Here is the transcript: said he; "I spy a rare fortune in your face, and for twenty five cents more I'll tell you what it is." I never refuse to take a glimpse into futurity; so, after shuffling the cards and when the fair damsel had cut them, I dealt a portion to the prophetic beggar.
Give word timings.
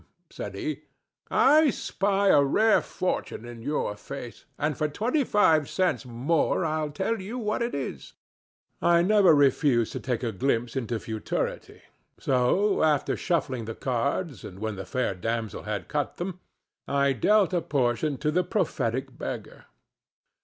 said 0.31 0.55
he; 0.55 0.85
"I 1.29 1.69
spy 1.69 2.29
a 2.29 2.41
rare 2.43 2.81
fortune 2.81 3.45
in 3.45 3.61
your 3.61 3.95
face, 3.95 4.45
and 4.57 4.75
for 4.75 4.87
twenty 4.87 5.23
five 5.23 5.69
cents 5.69 6.07
more 6.07 6.65
I'll 6.65 6.89
tell 6.89 7.21
you 7.21 7.37
what 7.37 7.61
it 7.61 7.75
is." 7.75 8.13
I 8.81 9.03
never 9.03 9.35
refuse 9.35 9.91
to 9.91 9.99
take 9.99 10.23
a 10.23 10.31
glimpse 10.31 10.75
into 10.75 10.99
futurity; 10.99 11.83
so, 12.17 12.81
after 12.81 13.15
shuffling 13.15 13.65
the 13.65 13.75
cards 13.75 14.43
and 14.43 14.57
when 14.57 14.75
the 14.75 14.85
fair 14.85 15.13
damsel 15.13 15.61
had 15.65 15.87
cut 15.87 16.17
them, 16.17 16.39
I 16.87 17.13
dealt 17.13 17.53
a 17.53 17.61
portion 17.61 18.17
to 18.25 18.31
the 18.31 18.43
prophetic 18.43 19.15
beggar. 19.15 19.65